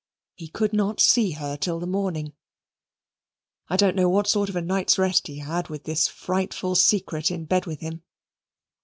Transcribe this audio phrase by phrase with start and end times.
[0.33, 2.33] He could not see her till the morning.
[3.67, 7.29] I don't know what sort of a night's rest he had with this frightful secret
[7.29, 8.01] in bed with him.